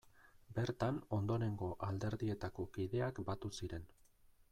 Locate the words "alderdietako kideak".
1.87-3.21